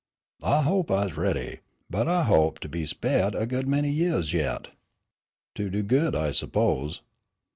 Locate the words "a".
3.39-3.45